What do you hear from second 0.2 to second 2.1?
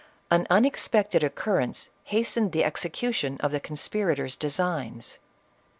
An unexpected occurrence